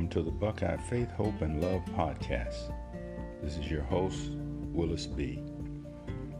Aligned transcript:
Welcome 0.00 0.22
to 0.24 0.30
the 0.30 0.30
Buckeye 0.30 0.78
Faith, 0.78 1.10
Hope, 1.10 1.42
and 1.42 1.60
Love 1.60 1.84
podcast. 1.94 2.72
This 3.42 3.58
is 3.58 3.70
your 3.70 3.82
host, 3.82 4.30
Willis 4.72 5.06
B. 5.06 5.42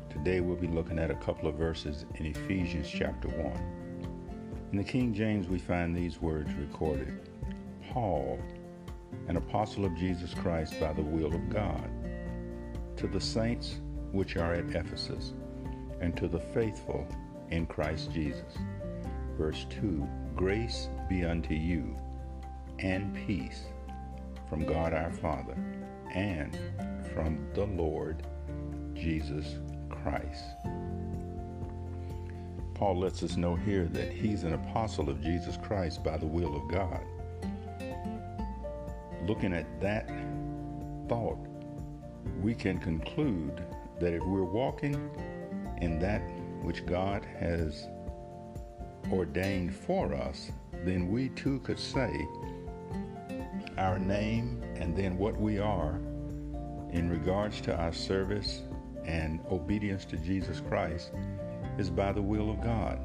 Today 0.09 0.41
we'll 0.41 0.57
be 0.57 0.67
looking 0.67 0.99
at 0.99 1.11
a 1.11 1.17
couple 1.17 1.47
of 1.47 1.57
verses 1.57 2.07
in 2.15 2.25
Ephesians 2.25 2.89
chapter 2.89 3.29
1. 3.29 4.69
In 4.73 4.79
the 4.79 4.83
King 4.83 5.13
James, 5.13 5.47
we 5.47 5.59
find 5.59 5.95
these 5.95 6.23
words 6.23 6.51
recorded 6.55 7.29
Paul, 7.91 8.41
an 9.29 9.37
apostle 9.37 9.85
of 9.85 9.95
Jesus 9.95 10.33
Christ 10.33 10.81
by 10.81 10.95
the 10.95 11.03
will 11.03 11.35
of 11.35 11.51
God, 11.51 11.87
to 12.97 13.09
the 13.09 13.21
saints 13.21 13.81
which 14.11 14.39
are 14.39 14.55
at 14.55 14.75
Ephesus, 14.75 15.35
and 16.01 16.17
to 16.17 16.29
the 16.29 16.41
faithful 16.41 17.07
in 17.51 17.67
Christ 17.67 18.11
Jesus. 18.11 18.57
Verse 19.37 19.67
2 19.69 20.09
Grace 20.35 20.89
be 21.11 21.27
unto 21.27 21.53
you 21.53 21.95
and 22.83 23.15
peace 23.27 23.65
from 24.49 24.65
God 24.65 24.93
our 24.93 25.11
Father 25.11 25.57
and 26.15 26.59
from 27.15 27.47
the 27.55 27.65
Lord 27.65 28.23
Jesus 28.95 29.57
Christ. 29.89 30.45
Paul 32.75 32.99
lets 32.99 33.23
us 33.23 33.37
know 33.37 33.55
here 33.55 33.85
that 33.89 34.11
he's 34.11 34.43
an 34.45 34.55
apostle 34.55 35.11
of 35.11 35.23
Jesus 35.23 35.59
Christ 35.63 36.03
by 36.03 36.17
the 36.17 36.27
will 36.27 36.57
of 36.57 36.69
God. 36.69 37.01
Looking 39.27 39.53
at 39.53 39.81
that 39.83 40.11
thought, 41.09 41.39
we 42.41 42.55
can 42.55 42.79
conclude 42.79 43.63
that 44.01 44.15
if 44.15 44.23
we're 44.25 44.45
walking 44.45 45.11
in 45.83 45.99
that 45.99 46.23
which 46.63 46.87
God 46.87 47.27
has 47.39 47.87
ordained 49.13 49.75
for 49.75 50.15
us, 50.15 50.51
then 50.85 51.11
we 51.11 51.29
too 51.31 51.61
could 51.61 51.79
say 51.79 52.11
our 53.81 53.99
name 53.99 54.63
and 54.77 54.95
then 54.95 55.17
what 55.17 55.41
we 55.41 55.59
are 55.59 55.99
in 56.93 57.09
regards 57.09 57.61
to 57.63 57.75
our 57.75 57.93
service 57.93 58.61
and 59.07 59.41
obedience 59.51 60.05
to 60.05 60.19
Jesus 60.19 60.61
Christ 60.61 61.13
is 61.79 61.89
by 61.89 62.13
the 62.13 62.21
will 62.21 62.51
of 62.51 62.63
God. 62.63 63.01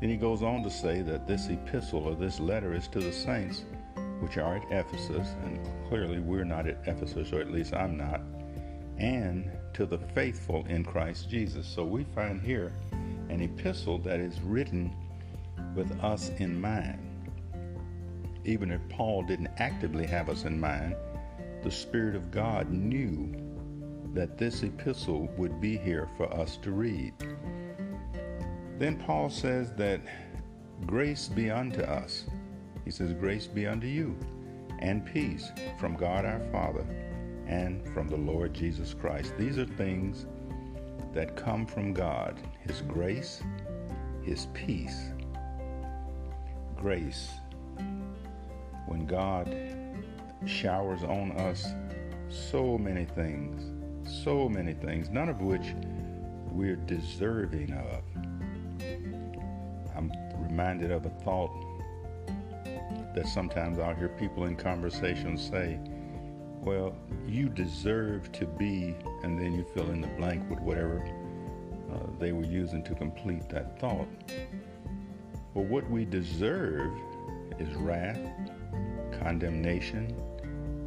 Then 0.00 0.10
he 0.10 0.16
goes 0.16 0.42
on 0.42 0.64
to 0.64 0.70
say 0.70 1.00
that 1.02 1.28
this 1.28 1.48
epistle 1.48 2.08
or 2.08 2.16
this 2.16 2.40
letter 2.40 2.74
is 2.74 2.88
to 2.88 2.98
the 2.98 3.12
saints 3.12 3.64
which 4.18 4.36
are 4.36 4.56
at 4.56 4.64
Ephesus, 4.70 5.28
and 5.44 5.60
clearly 5.88 6.18
we're 6.18 6.44
not 6.44 6.66
at 6.66 6.82
Ephesus, 6.86 7.32
or 7.32 7.40
at 7.40 7.52
least 7.52 7.72
I'm 7.72 7.96
not, 7.96 8.20
and 8.98 9.48
to 9.74 9.86
the 9.86 9.98
faithful 9.98 10.64
in 10.68 10.84
Christ 10.84 11.30
Jesus. 11.30 11.66
So 11.66 11.84
we 11.84 12.04
find 12.14 12.40
here 12.40 12.72
an 13.28 13.40
epistle 13.40 13.98
that 13.98 14.18
is 14.18 14.40
written 14.40 14.94
with 15.76 15.92
us 16.02 16.30
in 16.38 16.60
mind 16.60 17.11
even 18.44 18.70
if 18.70 18.80
Paul 18.88 19.22
didn't 19.22 19.50
actively 19.58 20.06
have 20.06 20.28
us 20.28 20.44
in 20.44 20.60
mind, 20.60 20.96
the 21.62 21.70
Spirit 21.70 22.16
of 22.16 22.30
God 22.30 22.70
knew 22.70 23.32
that 24.14 24.36
this 24.36 24.62
epistle 24.62 25.28
would 25.36 25.60
be 25.60 25.76
here 25.76 26.08
for 26.16 26.32
us 26.34 26.56
to 26.58 26.72
read. 26.72 27.14
Then 28.78 28.96
Paul 28.96 29.30
says 29.30 29.72
that 29.74 30.00
grace 30.86 31.28
be 31.28 31.50
unto 31.50 31.82
us. 31.82 32.24
He 32.84 32.90
says, 32.90 33.12
Grace 33.12 33.46
be 33.46 33.66
unto 33.66 33.86
you, 33.86 34.18
and 34.80 35.06
peace 35.06 35.50
from 35.78 35.96
God 35.96 36.24
our 36.24 36.40
Father 36.50 36.84
and 37.46 37.86
from 37.94 38.08
the 38.08 38.16
Lord 38.16 38.52
Jesus 38.52 38.92
Christ. 38.92 39.34
These 39.38 39.58
are 39.58 39.66
things 39.66 40.26
that 41.14 41.36
come 41.36 41.66
from 41.66 41.92
God 41.92 42.40
His 42.60 42.82
grace, 42.82 43.42
His 44.22 44.46
peace. 44.52 45.10
Grace 46.76 47.28
when 48.92 49.06
God 49.06 49.56
showers 50.44 51.02
on 51.02 51.32
us 51.32 51.66
so 52.28 52.76
many 52.76 53.06
things, 53.06 53.72
so 54.22 54.50
many 54.50 54.74
things, 54.74 55.08
none 55.08 55.30
of 55.30 55.40
which 55.40 55.74
we're 56.50 56.76
deserving 56.76 57.72
of. 57.72 58.02
I'm 59.96 60.12
reminded 60.36 60.90
of 60.90 61.06
a 61.06 61.10
thought 61.24 61.50
that 63.14 63.26
sometimes 63.28 63.78
I'll 63.78 63.94
hear 63.94 64.08
people 64.08 64.44
in 64.44 64.56
conversation 64.56 65.38
say, 65.38 65.78
well, 66.60 66.94
you 67.26 67.48
deserve 67.48 68.30
to 68.32 68.44
be, 68.44 68.94
and 69.22 69.38
then 69.38 69.54
you 69.54 69.64
fill 69.72 69.90
in 69.90 70.02
the 70.02 70.08
blank 70.18 70.50
with 70.50 70.60
whatever 70.60 71.02
uh, 71.90 71.98
they 72.18 72.32
were 72.32 72.44
using 72.44 72.82
to 72.84 72.94
complete 72.94 73.48
that 73.48 73.80
thought. 73.80 74.06
Well, 75.54 75.64
what 75.64 75.88
we 75.88 76.04
deserve 76.04 76.92
is 77.58 77.74
wrath, 77.76 78.18
condemnation, 79.22 80.14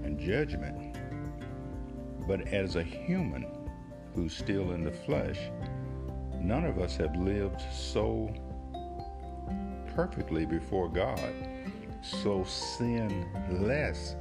and 0.04 0.20
judgment. 0.20 0.98
But 2.28 2.48
as 2.50 2.76
a 2.76 2.84
human 2.84 3.46
who's 4.14 4.36
still 4.36 4.72
in 4.72 4.84
the 4.84 4.92
flesh, 4.92 5.40
none 6.40 6.66
of 6.66 6.80
us 6.80 6.98
have 6.98 7.16
lived 7.16 7.62
so 7.72 8.34
perfectly 9.96 10.46
before 10.46 10.90
God, 10.90 11.34
so 12.02 12.44
sinless 12.44 14.16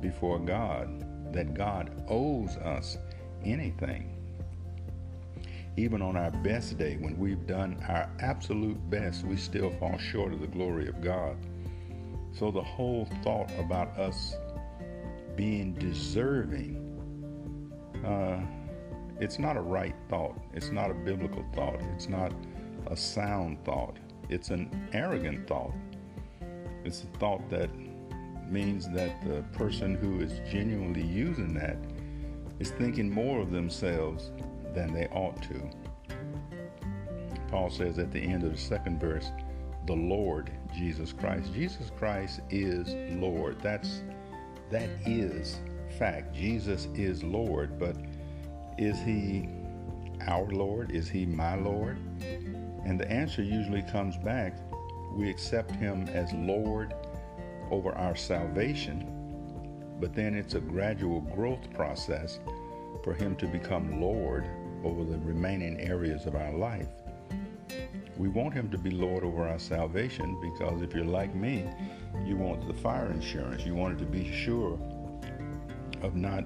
before 0.00 0.38
God, 0.38 1.04
that 1.32 1.54
God 1.54 2.02
owes 2.08 2.56
us 2.56 2.96
anything. 3.44 4.16
Even 5.76 6.02
on 6.02 6.16
our 6.16 6.30
best 6.30 6.78
day, 6.78 6.96
when 6.96 7.16
we've 7.18 7.46
done 7.46 7.82
our 7.88 8.10
absolute 8.20 8.78
best, 8.90 9.24
we 9.24 9.36
still 9.36 9.70
fall 9.78 9.96
short 9.98 10.32
of 10.32 10.40
the 10.40 10.46
glory 10.46 10.88
of 10.88 11.00
God. 11.00 11.36
So 12.32 12.50
the 12.50 12.62
whole 12.62 13.06
thought 13.22 13.50
about 13.58 13.88
us 13.98 14.34
being 15.36 15.74
deserving, 15.74 16.76
uh, 18.04 18.40
it's 19.20 19.38
not 19.38 19.56
a 19.56 19.60
right 19.60 19.94
thought. 20.08 20.38
It's 20.54 20.70
not 20.70 20.90
a 20.90 20.94
biblical 20.94 21.44
thought. 21.54 21.80
It's 21.94 22.08
not 22.08 22.32
a 22.86 22.96
sound 22.96 23.64
thought. 23.64 23.98
It's 24.28 24.50
an 24.50 24.88
arrogant 24.92 25.46
thought. 25.46 25.74
It's 26.84 27.02
a 27.02 27.18
thought 27.18 27.48
that 27.50 27.70
means 28.48 28.88
that 28.90 29.22
the 29.26 29.42
person 29.56 29.94
who 29.94 30.20
is 30.20 30.40
genuinely 30.50 31.04
using 31.04 31.54
that 31.54 31.76
is 32.58 32.70
thinking 32.70 33.10
more 33.10 33.40
of 33.40 33.50
themselves 33.50 34.32
than 34.74 34.92
they 34.92 35.06
ought 35.08 35.40
to. 35.42 35.70
Paul 37.48 37.70
says 37.70 37.98
at 37.98 38.12
the 38.12 38.20
end 38.20 38.44
of 38.44 38.52
the 38.52 38.58
second 38.58 39.00
verse, 39.00 39.30
the 39.86 39.94
Lord 39.94 40.50
Jesus 40.74 41.12
Christ. 41.12 41.52
Jesus 41.52 41.90
Christ 41.98 42.40
is 42.50 42.94
Lord. 43.20 43.60
That's 43.62 44.02
that 44.70 44.88
is 45.06 45.58
fact. 45.98 46.34
Jesus 46.34 46.86
is 46.94 47.24
Lord, 47.24 47.78
but 47.78 47.96
is 48.78 48.98
he 49.00 49.48
our 50.26 50.46
Lord? 50.46 50.92
Is 50.92 51.08
he 51.08 51.26
my 51.26 51.56
Lord? 51.56 51.98
And 52.84 52.98
the 52.98 53.10
answer 53.10 53.42
usually 53.42 53.82
comes 53.82 54.16
back 54.16 54.56
we 55.12 55.28
accept 55.28 55.72
him 55.72 56.08
as 56.08 56.32
Lord 56.32 56.94
over 57.70 57.92
our 57.92 58.14
salvation, 58.14 59.06
but 60.00 60.14
then 60.14 60.34
it's 60.34 60.54
a 60.54 60.60
gradual 60.60 61.20
growth 61.20 61.72
process 61.74 62.38
for 63.02 63.14
him 63.14 63.34
to 63.36 63.46
become 63.46 64.00
Lord 64.00 64.46
over 64.84 65.04
the 65.04 65.18
remaining 65.18 65.80
areas 65.80 66.26
of 66.26 66.34
our 66.34 66.52
life. 66.52 66.88
We 68.20 68.28
want 68.28 68.52
Him 68.52 68.70
to 68.72 68.76
be 68.76 68.90
Lord 68.90 69.24
over 69.24 69.48
our 69.48 69.58
salvation 69.58 70.38
because 70.42 70.82
if 70.82 70.94
you're 70.94 71.06
like 71.06 71.34
me, 71.34 71.64
you 72.22 72.36
want 72.36 72.66
the 72.68 72.74
fire 72.74 73.10
insurance. 73.10 73.64
You 73.64 73.74
want 73.74 73.98
to 73.98 74.04
be 74.04 74.30
sure 74.30 74.78
of 76.02 76.14
not 76.16 76.44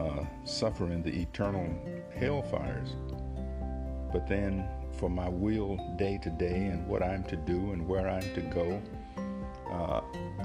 uh, 0.00 0.24
suffering 0.44 1.02
the 1.02 1.10
eternal 1.10 1.68
hellfires. 2.18 2.88
But 4.10 4.26
then 4.26 4.66
for 4.98 5.10
my 5.10 5.28
will 5.28 5.76
day 5.98 6.18
to 6.22 6.30
day 6.30 6.64
and 6.64 6.86
what 6.86 7.02
I'm 7.02 7.24
to 7.24 7.36
do 7.36 7.72
and 7.72 7.86
where 7.86 8.08
I'm 8.08 8.34
to 8.34 8.40
go, 8.40 8.82
uh, 9.70 10.00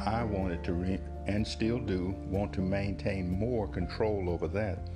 I 0.06 0.26
wanted 0.26 0.66
to, 0.66 0.74
re- 0.74 1.00
and 1.28 1.48
still 1.48 1.80
do, 1.80 2.14
want 2.26 2.52
to 2.54 2.62
maintain 2.62 3.30
more 3.32 3.70
control 3.70 4.30
over 4.30 4.50
that 4.50 4.90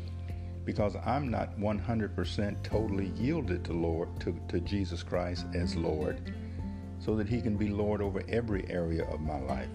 because 0.65 0.95
I'm 1.05 1.29
not 1.29 1.57
100% 1.59 2.63
totally 2.63 3.11
yielded 3.15 3.63
to 3.65 3.73
Lord 3.73 4.19
to, 4.21 4.37
to 4.47 4.59
Jesus 4.59 5.03
Christ 5.03 5.45
as 5.53 5.75
Lord 5.75 6.33
so 6.99 7.15
that 7.15 7.29
he 7.29 7.39
can 7.39 7.55
be 7.55 7.69
Lord 7.69 8.01
over 8.01 8.23
every 8.27 8.69
area 8.69 9.05
of 9.05 9.21
my 9.21 9.39
life. 9.39 9.69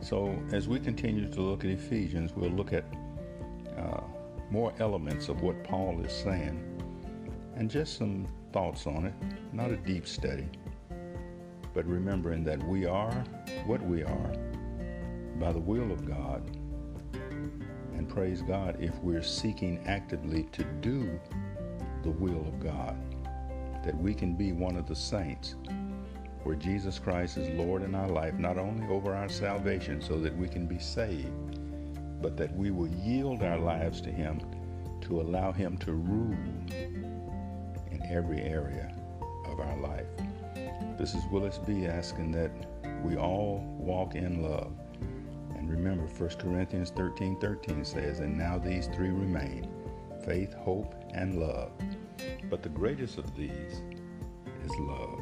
So 0.00 0.38
as 0.52 0.68
we 0.68 0.78
continue 0.78 1.28
to 1.32 1.40
look 1.40 1.64
at 1.64 1.70
Ephesians, 1.70 2.32
we'll 2.36 2.50
look 2.50 2.72
at 2.72 2.84
uh, 3.78 4.02
more 4.50 4.72
elements 4.78 5.28
of 5.28 5.40
what 5.40 5.64
Paul 5.64 6.00
is 6.04 6.12
saying 6.12 6.62
and 7.56 7.70
just 7.70 7.96
some 7.96 8.28
thoughts 8.52 8.86
on 8.86 9.06
it, 9.06 9.14
not 9.52 9.70
a 9.70 9.76
deep 9.76 10.06
study, 10.06 10.48
but 11.72 11.86
remembering 11.86 12.44
that 12.44 12.62
we 12.68 12.84
are 12.84 13.12
what 13.64 13.82
we 13.82 14.02
are 14.02 14.32
by 15.40 15.52
the 15.52 15.58
will 15.58 15.90
of 15.90 16.06
God 16.06 16.42
and 17.96 18.08
praise 18.08 18.42
God 18.42 18.76
if 18.80 18.94
we're 18.98 19.22
seeking 19.22 19.82
actively 19.86 20.44
to 20.52 20.64
do 20.80 21.18
the 22.02 22.10
will 22.10 22.46
of 22.46 22.60
God, 22.60 22.96
that 23.84 23.96
we 23.96 24.14
can 24.14 24.34
be 24.34 24.52
one 24.52 24.76
of 24.76 24.86
the 24.86 24.94
saints 24.94 25.54
where 26.42 26.56
Jesus 26.56 26.98
Christ 26.98 27.38
is 27.38 27.48
Lord 27.58 27.82
in 27.82 27.94
our 27.94 28.08
life, 28.08 28.34
not 28.34 28.58
only 28.58 28.86
over 28.86 29.14
our 29.14 29.28
salvation 29.28 30.00
so 30.00 30.20
that 30.20 30.36
we 30.36 30.48
can 30.48 30.66
be 30.66 30.78
saved, 30.78 31.58
but 32.22 32.36
that 32.36 32.54
we 32.54 32.70
will 32.70 32.88
yield 32.88 33.42
our 33.42 33.58
lives 33.58 34.00
to 34.02 34.10
Him 34.10 34.40
to 35.02 35.20
allow 35.20 35.50
Him 35.50 35.76
to 35.78 35.92
rule 35.92 36.36
in 36.70 38.00
every 38.08 38.40
area 38.42 38.94
of 39.46 39.58
our 39.58 39.76
life. 39.78 40.06
This 40.98 41.14
is 41.14 41.24
Willis 41.32 41.58
B. 41.58 41.86
asking 41.86 42.30
that 42.32 42.50
we 43.02 43.16
all 43.16 43.64
walk 43.78 44.14
in 44.14 44.42
love. 44.42 44.72
And 45.66 45.76
remember, 45.76 46.04
1 46.04 46.28
Corinthians 46.38 46.90
13 46.90 47.40
13 47.40 47.84
says, 47.84 48.20
And 48.20 48.38
now 48.38 48.56
these 48.56 48.86
three 48.86 49.08
remain 49.08 49.68
faith, 50.24 50.54
hope, 50.54 50.94
and 51.12 51.40
love. 51.40 51.72
But 52.48 52.62
the 52.62 52.68
greatest 52.68 53.18
of 53.18 53.34
these 53.34 53.82
is 54.64 54.70
love. 54.78 55.18